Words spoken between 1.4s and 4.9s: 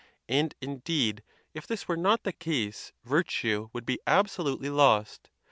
if this were not the case, virtue would be absolutely